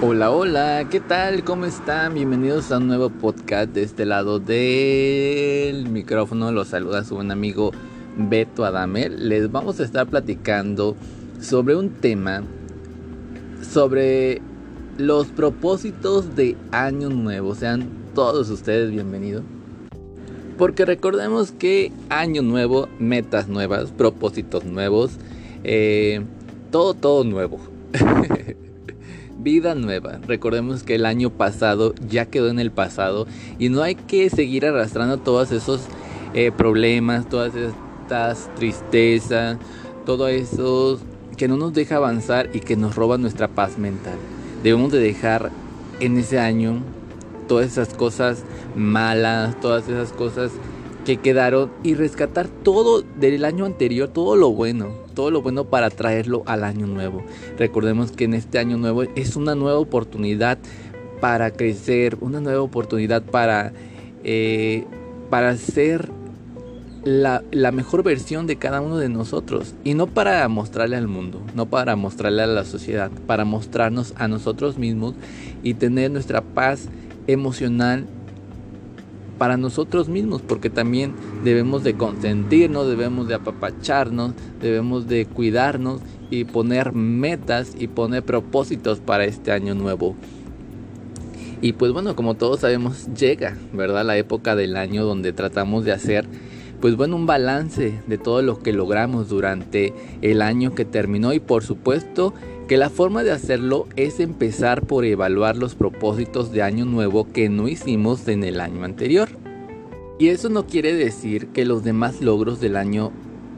Hola, 0.00 0.30
hola, 0.30 0.86
¿qué 0.88 1.00
tal? 1.00 1.42
¿Cómo 1.42 1.64
están? 1.64 2.14
Bienvenidos 2.14 2.70
a 2.70 2.78
un 2.78 2.86
nuevo 2.86 3.10
podcast 3.10 3.70
de 3.70 3.82
este 3.82 4.06
lado 4.06 4.38
del 4.38 5.88
micrófono. 5.88 6.52
Los 6.52 6.68
saluda 6.68 7.02
su 7.02 7.16
buen 7.16 7.32
amigo 7.32 7.72
Beto 8.16 8.64
Adame. 8.64 9.08
Les 9.08 9.50
vamos 9.50 9.80
a 9.80 9.82
estar 9.82 10.06
platicando 10.06 10.94
sobre 11.40 11.74
un 11.74 11.90
tema, 11.90 12.44
sobre 13.60 14.40
los 14.98 15.26
propósitos 15.26 16.36
de 16.36 16.56
Año 16.70 17.08
Nuevo. 17.08 17.56
Sean 17.56 17.88
todos 18.14 18.50
ustedes 18.50 18.92
bienvenidos. 18.92 19.42
Porque 20.58 20.84
recordemos 20.84 21.50
que 21.50 21.90
Año 22.08 22.42
Nuevo, 22.42 22.88
metas 23.00 23.48
nuevas, 23.48 23.90
propósitos 23.90 24.64
nuevos, 24.64 25.10
eh, 25.64 26.22
todo, 26.70 26.94
todo 26.94 27.24
nuevo. 27.24 27.58
vida 29.38 29.74
nueva. 29.74 30.18
Recordemos 30.26 30.82
que 30.82 30.96
el 30.96 31.06
año 31.06 31.30
pasado 31.30 31.94
ya 32.08 32.26
quedó 32.26 32.48
en 32.48 32.58
el 32.58 32.70
pasado 32.70 33.26
y 33.58 33.68
no 33.68 33.82
hay 33.82 33.94
que 33.94 34.28
seguir 34.30 34.66
arrastrando 34.66 35.18
todos 35.18 35.52
esos 35.52 35.82
eh, 36.34 36.52
problemas, 36.56 37.28
todas 37.28 37.52
estas 37.54 38.54
tristezas, 38.56 39.58
todo 40.04 40.28
eso 40.28 40.98
que 41.36 41.48
no 41.48 41.56
nos 41.56 41.72
deja 41.72 41.96
avanzar 41.96 42.50
y 42.52 42.60
que 42.60 42.76
nos 42.76 42.96
roba 42.96 43.16
nuestra 43.16 43.48
paz 43.48 43.78
mental. 43.78 44.16
Debemos 44.62 44.90
de 44.90 44.98
dejar 44.98 45.50
en 46.00 46.18
ese 46.18 46.38
año 46.38 46.82
todas 47.46 47.66
esas 47.66 47.94
cosas 47.94 48.44
malas, 48.74 49.58
todas 49.60 49.88
esas 49.88 50.12
cosas 50.12 50.50
que 51.04 51.16
quedaron 51.16 51.70
y 51.82 51.94
rescatar 51.94 52.48
todo 52.48 53.02
del 53.02 53.44
año 53.44 53.64
anterior, 53.64 54.08
todo 54.08 54.36
lo 54.36 54.50
bueno, 54.50 55.07
todo 55.18 55.32
lo 55.32 55.42
bueno 55.42 55.64
para 55.64 55.90
traerlo 55.90 56.44
al 56.46 56.62
año 56.62 56.86
nuevo. 56.86 57.24
Recordemos 57.58 58.12
que 58.12 58.22
en 58.22 58.34
este 58.34 58.60
año 58.60 58.76
nuevo 58.76 59.02
es 59.02 59.34
una 59.34 59.56
nueva 59.56 59.80
oportunidad 59.80 60.58
para 61.20 61.50
crecer, 61.50 62.16
una 62.20 62.40
nueva 62.40 62.62
oportunidad 62.62 63.24
para, 63.24 63.72
eh, 64.22 64.84
para 65.28 65.56
ser 65.56 66.08
la, 67.02 67.42
la, 67.50 67.72
mejor 67.72 68.04
versión 68.04 68.46
de 68.46 68.58
cada 68.58 68.80
uno 68.80 68.96
de 68.96 69.08
nosotros. 69.08 69.74
Y 69.82 69.94
no 69.94 70.06
para 70.06 70.46
mostrarle 70.46 70.94
al 70.94 71.08
mundo, 71.08 71.42
no 71.52 71.66
para 71.66 71.96
mostrarle 71.96 72.44
a 72.44 72.46
la 72.46 72.64
sociedad, 72.64 73.10
para 73.26 73.44
mostrarnos 73.44 74.14
a 74.18 74.28
nosotros 74.28 74.78
mismos 74.78 75.16
y 75.64 75.74
tener 75.74 76.12
nuestra 76.12 76.42
paz 76.42 76.90
emocional 77.26 78.06
para 79.38 79.56
nosotros 79.56 80.08
mismos, 80.08 80.42
porque 80.42 80.68
también 80.68 81.14
debemos 81.44 81.84
de 81.84 81.94
consentirnos, 81.94 82.88
debemos 82.88 83.28
de 83.28 83.36
apapacharnos, 83.36 84.32
debemos 84.60 85.08
de 85.08 85.26
cuidarnos 85.26 86.00
y 86.30 86.44
poner 86.44 86.92
metas 86.92 87.74
y 87.78 87.86
poner 87.88 88.24
propósitos 88.24 89.00
para 89.00 89.24
este 89.24 89.52
año 89.52 89.74
nuevo. 89.74 90.16
Y 91.60 91.72
pues 91.72 91.92
bueno, 91.92 92.14
como 92.14 92.34
todos 92.34 92.60
sabemos, 92.60 93.08
llega, 93.14 93.56
¿verdad? 93.72 94.04
La 94.04 94.16
época 94.16 94.54
del 94.54 94.76
año 94.76 95.04
donde 95.04 95.32
tratamos 95.32 95.84
de 95.84 95.92
hacer, 95.92 96.26
pues 96.80 96.96
bueno, 96.96 97.16
un 97.16 97.26
balance 97.26 98.00
de 98.06 98.18
todo 98.18 98.42
lo 98.42 98.60
que 98.60 98.72
logramos 98.72 99.28
durante 99.28 99.92
el 100.22 100.42
año 100.42 100.74
que 100.74 100.84
terminó 100.84 101.32
y 101.32 101.40
por 101.40 101.64
supuesto 101.64 102.34
que 102.68 102.76
la 102.76 102.90
forma 102.90 103.24
de 103.24 103.32
hacerlo 103.32 103.88
es 103.96 104.20
empezar 104.20 104.82
por 104.82 105.06
evaluar 105.06 105.56
los 105.56 105.74
propósitos 105.74 106.52
de 106.52 106.62
año 106.62 106.84
nuevo 106.84 107.26
que 107.32 107.48
no 107.48 107.66
hicimos 107.66 108.28
en 108.28 108.44
el 108.44 108.60
año 108.60 108.84
anterior. 108.84 109.30
Y 110.18 110.28
eso 110.28 110.50
no 110.50 110.66
quiere 110.66 110.92
decir 110.92 111.48
que 111.48 111.64
los 111.64 111.82
demás 111.82 112.20
logros 112.20 112.60
del 112.60 112.76
año 112.76 113.10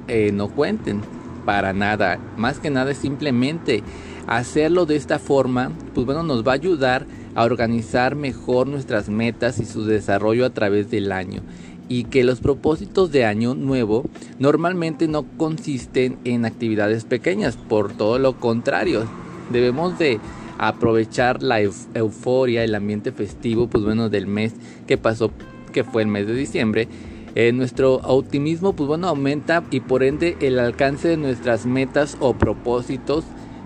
eh, 0.06 0.30
no 0.32 0.48
cuenten, 0.48 1.00
para 1.44 1.72
nada. 1.72 2.20
Más 2.36 2.60
que 2.60 2.70
nada 2.70 2.92
es 2.92 2.98
simplemente 2.98 3.82
hacerlo 4.28 4.86
de 4.86 4.94
esta 4.94 5.18
forma, 5.18 5.72
pues 5.92 6.06
bueno, 6.06 6.22
nos 6.22 6.46
va 6.46 6.52
a 6.52 6.54
ayudar 6.54 7.04
a 7.34 7.44
organizar 7.44 8.14
mejor 8.14 8.68
nuestras 8.68 9.08
metas 9.08 9.58
y 9.58 9.64
su 9.64 9.86
desarrollo 9.86 10.46
a 10.46 10.50
través 10.50 10.88
del 10.88 11.10
año 11.10 11.42
y 11.90 12.04
que 12.04 12.22
los 12.22 12.40
propósitos 12.40 13.10
de 13.10 13.24
año 13.24 13.56
nuevo 13.56 14.04
normalmente 14.38 15.08
no 15.08 15.24
consisten 15.36 16.18
en 16.24 16.44
actividades 16.44 17.04
pequeñas, 17.04 17.56
por 17.56 17.92
todo 17.92 18.20
lo 18.20 18.36
contrario, 18.36 19.06
debemos 19.50 19.98
de 19.98 20.20
aprovechar 20.56 21.42
la 21.42 21.60
euforia, 21.60 22.62
el 22.62 22.76
ambiente 22.76 23.10
festivo, 23.10 23.66
pues 23.66 23.82
bueno, 23.82 24.08
del 24.08 24.28
mes 24.28 24.54
que 24.86 24.98
pasó, 24.98 25.32
que 25.72 25.82
fue 25.82 26.02
el 26.02 26.08
mes 26.08 26.28
de 26.28 26.34
diciembre. 26.34 26.86
Eh, 27.34 27.50
nuestro 27.52 27.96
optimismo, 27.96 28.72
pues 28.74 28.86
bueno, 28.86 29.08
aumenta 29.08 29.64
y 29.72 29.80
por 29.80 30.04
ende 30.04 30.36
el 30.40 30.60
alcance 30.60 31.08
de 31.08 31.16
nuestras 31.16 31.66
metas 31.66 32.16
o 32.20 32.34
propósitos, 32.34 33.24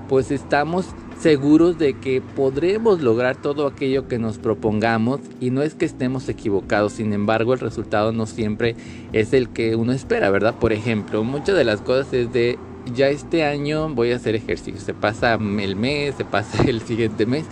pues 0.09 0.31
estamos 0.31 0.87
seguros 1.25 1.79
de 1.79 1.95
que 1.95 2.21
podremos 2.21 3.01
lograr 3.01 3.41
todo 3.41 3.67
aquello 3.67 4.09
que 4.09 4.19
nos 4.19 4.37
propongamos 4.37 5.21
y 5.41 5.49
no 5.49 5.63
es 5.63 5.75
que 5.75 5.87
estemos 5.87 6.29
equivocados, 6.29 6.93
sin 6.93 7.15
embargo 7.15 7.55
el 7.55 7.61
resultado 7.61 8.13
no 8.13 8.27
siempre 8.27 8.77
es 9.15 9.33
el 9.33 9.49
que 9.49 9.75
uno 9.75 9.93
espera, 9.93 10.29
¿verdad? 10.29 10.55
Por 10.61 10.75
ejemplo, 10.75 11.25
muchas 11.25 11.57
de 11.57 11.65
las 11.65 11.81
cosas 11.81 12.13
es 12.13 12.31
de 12.35 12.59
ya 12.95 13.09
este 13.09 13.43
año 13.43 13.89
voy 13.89 14.13
a 14.13 14.17
hacer 14.17 14.35
ejercicio, 14.35 14.79
se 14.79 14.93
pasa 14.93 15.33
el 15.37 15.77
mes, 15.77 16.15
se 16.15 16.27
pasa 16.27 16.63
el 16.69 16.83
siguiente 16.83 17.25
mes 17.25 17.47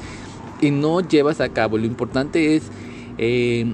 y 0.60 0.71
no 0.71 1.00
llevas 1.00 1.41
a 1.41 1.49
cabo, 1.49 1.78
lo 1.78 1.87
importante 1.87 2.54
es 2.56 2.65
eh, 3.16 3.72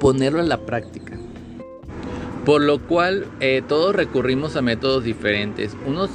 ponerlo 0.00 0.40
en 0.40 0.48
la 0.48 0.66
práctica. 0.66 1.16
Por 2.44 2.62
lo 2.62 2.80
cual 2.80 3.28
eh, 3.38 3.62
todos 3.68 3.94
recurrimos 3.94 4.56
a 4.56 4.62
métodos 4.62 5.04
diferentes. 5.04 5.76
Unos 5.86 6.10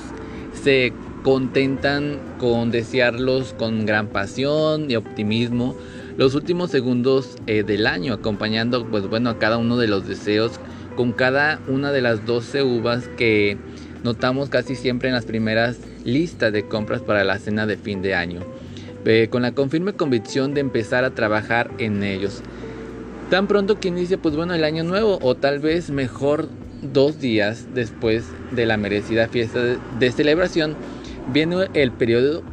se 0.64 0.92
contentan 1.23 2.19
con 2.38 2.69
desearlos 2.69 3.53
con 3.53 3.85
gran 3.85 4.07
pasión 4.07 4.91
y 4.91 4.95
optimismo 4.95 5.75
los 6.17 6.35
últimos 6.35 6.69
segundos 6.69 7.38
eh, 7.47 7.63
del 7.63 7.88
año, 7.88 8.13
acompañando 8.13 8.85
pues 8.85 9.07
bueno 9.07 9.31
a 9.31 9.39
cada 9.39 9.57
uno 9.57 9.78
de 9.78 9.88
los 9.88 10.07
deseos 10.07 10.59
con 10.95 11.11
cada 11.11 11.59
una 11.67 11.91
de 11.91 12.01
las 12.01 12.25
12 12.25 12.63
uvas 12.63 13.07
que 13.17 13.57
notamos 14.03 14.50
casi 14.50 14.75
siempre 14.75 15.09
en 15.09 15.16
las 15.16 15.25
primeras 15.25 15.79
listas 16.03 16.53
de 16.53 16.67
compras 16.67 17.01
para 17.01 17.23
la 17.23 17.40
cena 17.40 17.66
de 17.66 17.78
fin 17.78 18.01
de 18.01 18.16
año, 18.16 18.41
eh, 19.05 19.28
con 19.31 19.41
la 19.41 19.53
confirme 19.53 19.94
convicción 19.94 20.53
de 20.53 20.61
empezar 20.61 21.03
a 21.03 21.16
trabajar 21.16 21.72
en 21.79 22.03
ellos. 22.03 22.41
Tan 23.29 23.47
pronto 23.47 23.79
que 23.79 23.88
inicie 23.88 24.17
pues 24.17 24.35
bueno 24.35 24.53
el 24.53 24.63
año 24.63 24.84
nuevo 24.84 25.17
o 25.22 25.35
tal 25.35 25.59
vez 25.59 25.90
mejor 25.90 26.47
dos 26.94 27.19
días 27.19 27.67
después 27.73 28.25
de 28.51 28.66
la 28.66 28.78
merecida 28.78 29.29
fiesta 29.29 29.59
de 30.00 30.11
celebración, 30.11 30.75
viene 31.31 31.67
el 31.73 31.91
periodo 31.91 32.44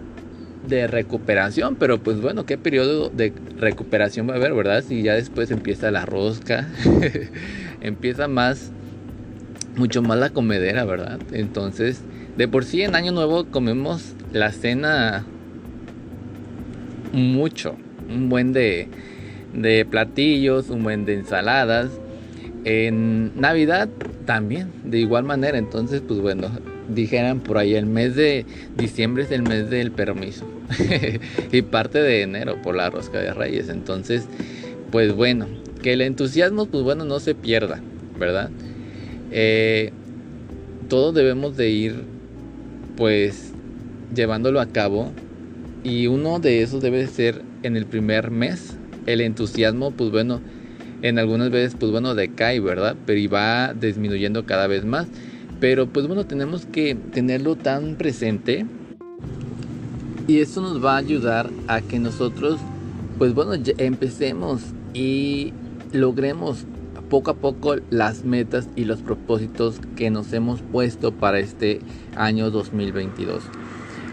de 0.66 0.86
recuperación, 0.86 1.76
pero 1.76 1.98
pues 1.98 2.20
bueno, 2.20 2.46
¿qué 2.46 2.58
periodo 2.58 3.08
de 3.08 3.32
recuperación 3.58 4.28
va 4.28 4.34
a 4.34 4.36
haber, 4.36 4.54
verdad? 4.54 4.84
Si 4.86 5.02
ya 5.02 5.14
después 5.14 5.50
empieza 5.50 5.90
la 5.90 6.04
rosca, 6.06 6.68
empieza 7.80 8.28
más, 8.28 8.70
mucho 9.76 10.02
más 10.02 10.18
la 10.18 10.30
comedera, 10.30 10.84
¿verdad? 10.84 11.18
Entonces, 11.32 12.02
de 12.36 12.48
por 12.48 12.64
sí 12.64 12.82
en 12.82 12.94
Año 12.94 13.12
Nuevo 13.12 13.46
comemos 13.46 14.14
la 14.32 14.52
cena 14.52 15.24
mucho, 17.12 17.76
un 18.08 18.28
buen 18.28 18.52
de, 18.52 18.88
de 19.54 19.84
platillos, 19.84 20.70
un 20.70 20.82
buen 20.82 21.04
de 21.04 21.14
ensaladas. 21.14 21.90
En 22.64 23.40
Navidad 23.40 23.88
también, 24.26 24.70
de 24.84 24.98
igual 24.98 25.24
manera, 25.24 25.56
entonces 25.56 26.02
pues 26.06 26.20
bueno, 26.20 26.50
dijeran 26.94 27.40
por 27.40 27.58
ahí, 27.58 27.74
el 27.74 27.86
mes 27.86 28.16
de 28.16 28.44
diciembre 28.76 29.24
es 29.24 29.30
el 29.30 29.42
mes 29.42 29.70
del 29.70 29.90
permiso 29.90 30.44
y 31.52 31.62
parte 31.62 32.00
de 32.00 32.22
enero 32.22 32.60
por 32.62 32.76
la 32.76 32.90
rosca 32.90 33.18
de 33.18 33.32
reyes. 33.32 33.68
Entonces, 33.68 34.26
pues 34.90 35.14
bueno, 35.14 35.46
que 35.82 35.92
el 35.92 36.00
entusiasmo, 36.02 36.66
pues 36.66 36.84
bueno, 36.84 37.04
no 37.04 37.20
se 37.20 37.34
pierda, 37.34 37.80
¿verdad? 38.18 38.50
Eh, 39.30 39.92
todos 40.88 41.14
debemos 41.14 41.56
de 41.56 41.70
ir, 41.70 41.94
pues, 42.96 43.52
llevándolo 44.14 44.60
a 44.60 44.66
cabo 44.66 45.12
y 45.84 46.08
uno 46.08 46.40
de 46.40 46.62
esos 46.62 46.82
debe 46.82 47.06
ser 47.06 47.42
en 47.62 47.76
el 47.76 47.86
primer 47.86 48.30
mes. 48.30 48.76
El 49.06 49.20
entusiasmo, 49.20 49.92
pues 49.92 50.10
bueno, 50.10 50.40
en 51.02 51.18
algunas 51.18 51.50
veces, 51.50 51.76
pues 51.78 51.90
bueno, 51.90 52.14
decae, 52.14 52.60
¿verdad? 52.60 52.96
Pero 53.06 53.30
va 53.30 53.72
disminuyendo 53.72 54.44
cada 54.44 54.66
vez 54.66 54.84
más. 54.84 55.08
Pero 55.60 55.86
pues 55.86 56.06
bueno, 56.06 56.24
tenemos 56.26 56.64
que 56.64 56.94
tenerlo 56.94 57.54
tan 57.54 57.96
presente 57.96 58.66
y 60.26 60.40
esto 60.40 60.60
nos 60.62 60.82
va 60.84 60.94
a 60.94 60.98
ayudar 60.98 61.50
a 61.68 61.82
que 61.82 61.98
nosotros, 61.98 62.58
pues 63.18 63.34
bueno, 63.34 63.52
empecemos 63.78 64.62
y 64.94 65.52
logremos 65.92 66.64
poco 67.10 67.32
a 67.32 67.34
poco 67.34 67.76
las 67.90 68.24
metas 68.24 68.68
y 68.76 68.84
los 68.84 69.00
propósitos 69.00 69.80
que 69.96 70.10
nos 70.10 70.32
hemos 70.32 70.62
puesto 70.62 71.12
para 71.12 71.40
este 71.40 71.80
año 72.16 72.50
2022. 72.50 73.42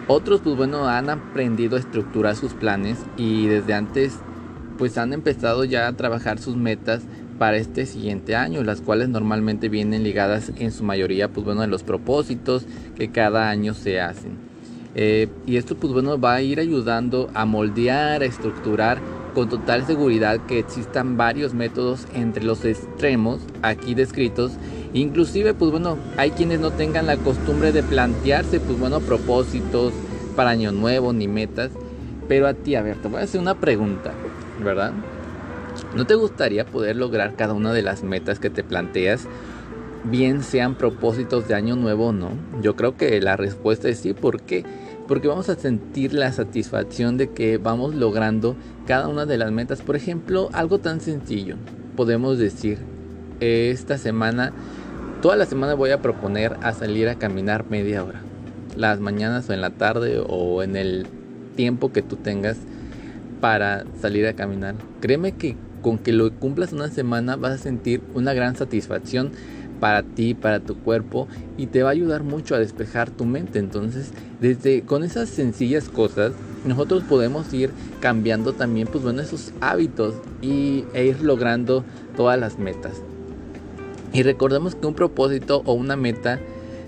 Otros, 0.08 0.42
pues 0.42 0.58
bueno, 0.58 0.88
han 0.88 1.10
aprendido 1.10 1.78
a 1.78 1.80
estructurar 1.80 2.36
sus 2.36 2.54
planes 2.54 2.98
y 3.16 3.46
desde 3.46 3.74
antes, 3.74 4.18
pues 4.78 4.98
han 4.98 5.14
empezado 5.14 5.64
ya 5.64 5.88
a 5.88 5.94
trabajar 5.94 6.40
sus 6.40 6.56
metas 6.56 7.04
para 7.38 7.57
este 7.57 7.86
siguiente 7.86 8.36
año, 8.36 8.63
las 8.63 8.81
cuales 8.81 9.10
normalmente 9.10 9.69
vienen 9.69 10.04
ligadas 10.04 10.51
en 10.57 10.72
su 10.72 10.84
mayoría, 10.84 11.30
pues 11.30 11.45
bueno, 11.45 11.62
a 11.62 11.68
los 11.68 11.84
propósitos 11.84 12.66
que 12.95 13.12
cada 13.12 13.50
año 13.50 13.74
se 13.74 14.01
hacen. 14.01 14.48
Eh, 14.95 15.28
y 15.45 15.57
esto 15.57 15.75
pues 15.75 15.94
bueno 15.94 16.19
va 16.19 16.34
a 16.34 16.42
ir 16.42 16.60
ayudando 16.60 17.30
a 17.36 17.45
moldear, 17.45 18.24
a 18.24 18.25
estructurar 18.25 19.00
con 19.36 19.48
total 19.48 19.86
seguridad 19.86 20.39
que 20.48 20.57
existan 20.57 21.18
varios 21.18 21.54
métodos 21.54 22.07
entre 22.16 22.44
los 22.44 22.66
extremos 22.66 23.39
aquí 23.62 23.94
descritos. 23.94 24.54
Inclusive 24.94 25.54
pues 25.54 25.69
bueno 25.69 26.00
hay 26.18 26.31
quienes 26.31 26.60
no 26.60 26.72
tengan 26.72 27.06
la 27.06 27.18
costumbre 27.18 27.72
de 27.72 27.84
plantearse 27.84 28.60
pues 28.60 28.80
bueno 28.80 29.00
propósitos 29.00 29.94
para 30.36 30.50
año 30.50 30.72
nuevo 30.72 31.13
ni 31.13 31.28
metas. 31.28 31.69
Pero 32.28 32.48
a 32.48 32.54
ti, 32.54 32.75
a 32.75 32.81
ver, 32.81 32.98
te 32.98 33.07
voy 33.07 33.22
a 33.22 33.24
hacer 33.24 33.39
una 33.39 33.56
pregunta, 33.56 34.13
¿verdad? 34.63 34.92
¿No 35.95 36.06
te 36.06 36.16
gustaría 36.16 36.66
poder 36.66 36.95
lograr 36.95 37.36
cada 37.36 37.54
una 37.54 37.74
de 37.74 37.81
las 37.81 38.04
metas 38.04 38.39
que 38.39 38.50
te 38.50 38.63
planteas? 38.63 39.28
Bien 40.04 40.44
sean 40.44 40.75
propósitos 40.75 41.48
de 41.48 41.56
año 41.56 41.75
nuevo 41.75 42.07
o 42.07 42.13
no. 42.13 42.31
Yo 42.62 42.75
creo 42.75 42.98
que 42.98 43.19
la 43.22 43.36
respuesta 43.36 43.89
es 43.89 44.00
sí. 44.00 44.13
¿Por 44.13 44.42
qué? 44.42 44.63
Porque 45.07 45.28
vamos 45.28 45.50
a 45.50 45.56
sentir 45.56 46.13
la 46.13 46.31
satisfacción 46.34 47.18
de 47.18 47.31
que 47.31 47.57
vamos 47.57 47.95
logrando 47.95 48.56
cada 48.86 49.07
una 49.07 49.25
de 49.25 49.38
las 49.38 49.51
metas. 49.51 49.81
Por 49.81 49.95
ejemplo, 49.95 50.50
algo 50.54 50.80
tan 50.80 51.00
sencillo. 51.00 51.56
Podemos 51.95 52.38
decir, 52.38 52.80
esta 53.39 53.98
semana, 53.98 54.51
toda 55.22 55.36
la 55.36 55.45
semana 55.45 55.74
voy 55.74 55.92
a 55.92 56.01
proponer 56.01 56.57
a 56.62 56.74
salir 56.74 57.07
a 57.07 57.16
caminar 57.16 57.66
media 57.69 58.04
hora. 58.04 58.22
Las 58.75 59.00
mañanas 59.00 59.50
o 59.50 59.54
en 59.54 59.62
la 59.62 59.72
tarde 59.72 60.22
o 60.28 60.62
en 60.62 60.75
el 60.75 61.07
tiempo 61.56 61.92
que 61.92 62.01
tú 62.01 62.18
tengas 62.18 62.57
para 63.39 63.86
salir 64.01 64.28
a 64.28 64.34
caminar. 64.34 64.75
Créeme 65.01 65.31
que 65.31 65.56
con 65.81 65.97
que 65.97 66.13
lo 66.13 66.31
cumplas 66.33 66.74
una 66.74 66.89
semana 66.89 67.35
vas 67.35 67.53
a 67.53 67.57
sentir 67.57 68.01
una 68.13 68.33
gran 68.33 68.56
satisfacción 68.56 69.31
para 69.79 70.03
ti, 70.03 70.33
para 70.33 70.59
tu 70.59 70.77
cuerpo 70.77 71.27
y 71.57 71.68
te 71.68 71.83
va 71.83 71.89
a 71.89 71.91
ayudar 71.94 72.24
mucho 72.24 72.56
a 72.56 72.59
despejar 72.59 73.09
tu 73.09 73.25
mente. 73.25 73.59
Entonces, 73.59 74.12
desde 74.41 74.81
con 74.81 75.03
esas 75.03 75.29
sencillas 75.29 75.89
cosas, 75.89 76.33
nosotros 76.65 77.03
podemos 77.03 77.53
ir 77.53 77.71
cambiando 78.00 78.53
también 78.53 78.88
pues 78.88 79.03
bueno 79.03 79.21
esos 79.21 79.53
hábitos 79.62 80.15
y 80.41 80.85
e 80.94 81.06
ir 81.06 81.21
logrando 81.21 81.83
todas 82.15 82.39
las 82.39 82.57
metas. 82.57 83.01
Y 84.13 84.24
recordemos 84.24 84.75
que 84.75 84.88
un 84.88 84.95
propósito 84.95 85.62
o 85.65 85.74
una 85.74 85.95
meta 85.95 86.39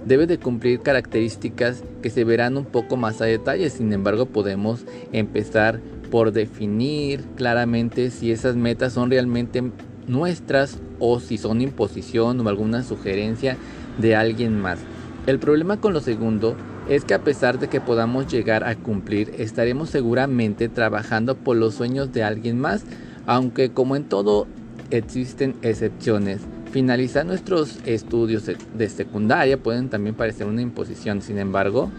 debe 0.05 0.25
de 0.25 0.39
cumplir 0.39 0.79
características 0.79 1.83
que 2.01 2.09
se 2.09 2.23
verán 2.23 2.57
un 2.57 2.65
poco 2.65 2.97
más 2.97 3.21
a 3.21 3.25
detalle. 3.25 3.69
Sin 3.69 3.91
embargo, 3.93 4.25
podemos 4.25 4.85
empezar 5.11 5.81
por 6.09 6.31
definir 6.31 7.23
claramente 7.35 8.11
si 8.11 8.31
esas 8.31 8.55
metas 8.55 8.93
son 8.93 9.09
realmente 9.09 9.63
nuestras 10.07 10.79
o 10.99 11.19
si 11.19 11.37
son 11.37 11.61
imposición 11.61 12.39
o 12.39 12.49
alguna 12.49 12.83
sugerencia 12.83 13.57
de 13.99 14.15
alguien 14.15 14.59
más. 14.59 14.79
El 15.27 15.39
problema 15.39 15.79
con 15.79 15.93
lo 15.93 15.99
segundo 15.99 16.55
es 16.89 17.05
que 17.05 17.13
a 17.13 17.23
pesar 17.23 17.59
de 17.59 17.67
que 17.67 17.81
podamos 17.81 18.27
llegar 18.27 18.63
a 18.63 18.75
cumplir, 18.75 19.31
estaremos 19.37 19.89
seguramente 19.89 20.69
trabajando 20.69 21.35
por 21.35 21.55
los 21.55 21.75
sueños 21.75 22.11
de 22.11 22.23
alguien 22.23 22.59
más, 22.59 22.83
aunque 23.27 23.69
como 23.69 23.95
en 23.95 24.05
todo 24.05 24.47
existen 24.89 25.55
excepciones. 25.61 26.41
Finalizar 26.71 27.25
nuestros 27.25 27.79
estudios 27.85 28.45
de 28.45 28.89
secundaria 28.89 29.57
pueden 29.57 29.89
también 29.89 30.15
parecer 30.15 30.47
una 30.47 30.61
imposición, 30.61 31.21
sin 31.21 31.37
embargo, 31.37 31.91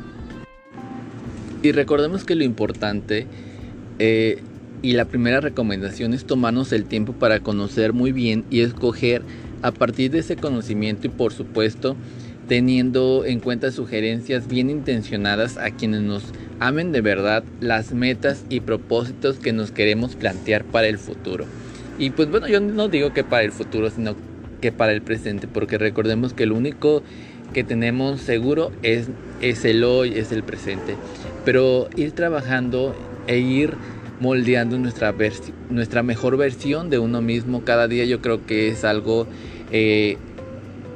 y 1.63 1.73
recordemos 1.73 2.25
que 2.25 2.37
lo 2.37 2.45
importante 2.45 3.27
eh, 4.01 4.39
y 4.83 4.95
la 4.95 5.05
primera 5.05 5.41
recomendación 5.41 6.15
es 6.15 6.25
tomarnos 6.25 6.73
el 6.73 6.87
tiempo 6.87 7.13
para 7.13 7.41
conocer 7.41 7.93
muy 7.93 8.13
bien 8.13 8.45
y 8.51 8.61
escoger 8.61 9.23
a 9.61 9.73
partir 9.73 10.11
de 10.11 10.21
ese 10.21 10.37
conocimiento 10.37 11.07
y 11.07 11.11
por 11.11 11.35
supuesto 11.35 11.97
teniendo 12.49 13.25
en 13.27 13.41
cuenta 13.41 13.71
sugerencias 13.71 14.49
bien 14.49 14.71
intencionadas 14.71 15.59
a 15.59 15.71
quienes 15.71 16.01
nos 16.01 16.25
amen 16.61 16.93
de 16.93 17.03
verdad 17.03 17.45
las 17.61 17.93
metas 17.93 18.45
y 18.49 18.61
propósitos 18.61 19.39
que 19.39 19.53
nos 19.53 19.71
queremos 19.71 20.17
plantear 20.17 20.65
para 20.65 20.89
el 20.89 20.97
futuro. 20.99 21.45
Y 21.99 22.11
pues 22.11 22.31
bueno, 22.31 22.49
yo 22.49 22.59
no 22.61 22.89
digo 22.89 23.13
que 23.13 23.23
para 23.23 23.43
el 23.43 23.53
futuro, 23.53 23.91
sino 23.91 24.17
que 24.63 24.73
para 24.73 24.93
el 24.93 25.03
presente, 25.03 25.47
porque 25.47 25.77
recordemos 25.77 26.33
que 26.33 26.47
lo 26.47 26.57
único 26.57 27.03
que 27.53 27.65
tenemos 27.65 28.23
seguro 28.23 28.73
es, 28.83 29.09
es 29.43 29.65
el 29.67 29.85
hoy, 29.85 30.19
es 30.19 30.33
el 30.33 30.43
presente. 30.43 30.97
Pero 31.45 31.89
ir 31.97 32.13
trabajando 32.13 32.95
e 33.27 33.39
ir 33.39 33.75
moldeando 34.21 34.79
nuestra, 34.79 35.15
nuestra 35.71 36.03
mejor 36.03 36.37
versión 36.37 36.91
de 36.91 36.99
uno 36.99 37.23
mismo 37.23 37.65
cada 37.65 37.89
día 37.89 38.05
yo 38.05 38.21
creo 38.21 38.45
que 38.45 38.69
es 38.69 38.85
algo, 38.85 39.27
eh, 39.73 40.19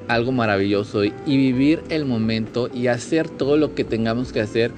algo 0.08 0.32
maravilloso. 0.32 1.04
Y 1.04 1.12
vivir 1.26 1.82
el 1.88 2.04
momento 2.04 2.68
y 2.72 2.88
hacer 2.88 3.28
todo 3.28 3.56
lo 3.56 3.74
que 3.74 3.84
tengamos 3.84 4.32
que 4.32 4.40
hacer 4.40 4.70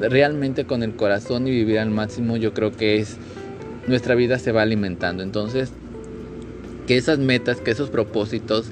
realmente 0.00 0.64
con 0.64 0.82
el 0.82 0.94
corazón 0.96 1.46
y 1.46 1.50
vivir 1.50 1.78
al 1.78 1.90
máximo 1.90 2.36
yo 2.36 2.52
creo 2.52 2.72
que 2.72 2.98
es 2.98 3.16
nuestra 3.86 4.14
vida 4.14 4.38
se 4.38 4.52
va 4.52 4.62
alimentando. 4.62 5.22
Entonces 5.22 5.72
que 6.86 6.96
esas 6.96 7.18
metas 7.18 7.60
que 7.60 7.70
esos 7.70 7.90
propósitos 7.90 8.66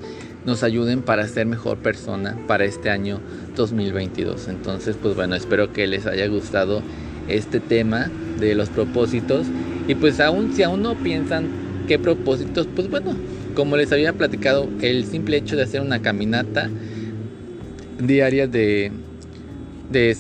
nos 0.45 0.63
ayuden 0.63 1.03
para 1.03 1.27
ser 1.29 1.47
mejor 1.47 1.79
persona 1.79 2.37
para 2.47 2.65
este 2.65 2.91
año 2.91 3.21
2022 3.57 4.49
entonces 4.49 4.97
pues 5.01 5.15
bueno 5.15 5.35
espero 5.35 5.73
que 5.73 5.87
les 5.87 6.07
haya 6.07 6.27
gustado 6.27 6.83
este 7.29 7.61
tema 7.61 8.11
de 8.39 8.55
los 8.55 8.69
propósitos. 8.69 9.47
Y 9.89 9.95
pues 9.95 10.21
aún 10.21 10.53
si 10.55 10.63
aún 10.63 10.83
no 10.83 10.95
piensan 10.97 11.49
qué 11.89 11.99
propósitos, 11.99 12.69
pues 12.75 12.89
bueno, 12.91 13.15
como 13.55 13.77
les 13.77 13.93
había 13.93 14.13
platicado, 14.13 14.69
el 14.81 15.05
simple 15.05 15.37
hecho 15.37 15.57
de 15.57 15.63
hacer 15.63 15.81
una 15.81 16.01
caminata 16.01 16.71
diaria 17.99 18.47
de, 18.47 18.93
de 19.91 20.17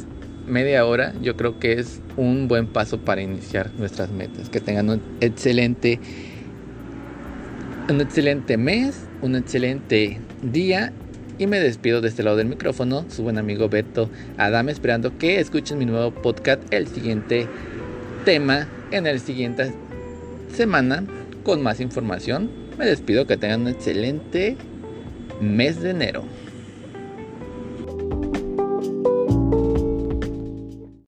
media 0.46 0.84
hora, 0.86 1.14
yo 1.22 1.36
creo 1.36 1.58
que 1.58 1.78
es 1.78 2.00
un 2.16 2.48
buen 2.48 2.66
paso 2.66 2.98
para 2.98 3.22
iniciar 3.22 3.70
nuestras 3.78 4.10
metas. 4.10 4.48
Que 4.48 4.60
tengan 4.60 4.90
un 4.90 5.00
excelente, 5.20 5.98
un 7.88 8.00
excelente 8.00 8.56
mes, 8.56 9.06
un 9.22 9.36
excelente 9.36 10.20
día 10.42 10.92
y 11.42 11.48
me 11.48 11.58
despido 11.58 12.00
de 12.00 12.08
este 12.08 12.22
lado 12.22 12.36
del 12.36 12.46
micrófono, 12.46 13.04
su 13.08 13.24
buen 13.24 13.36
amigo 13.36 13.68
Beto 13.68 14.08
Adam, 14.36 14.68
esperando 14.68 15.18
que 15.18 15.40
escuchen 15.40 15.76
mi 15.76 15.84
nuevo 15.84 16.12
podcast, 16.12 16.62
el 16.72 16.86
siguiente 16.86 17.48
tema, 18.24 18.68
en 18.92 19.08
el 19.08 19.18
siguiente 19.18 19.72
semana, 20.54 21.04
con 21.42 21.60
más 21.60 21.80
información. 21.80 22.48
Me 22.78 22.86
despido, 22.86 23.26
que 23.26 23.36
tengan 23.36 23.62
un 23.62 23.68
excelente 23.68 24.56
mes 25.40 25.82
de 25.82 25.90
enero. 25.90 26.22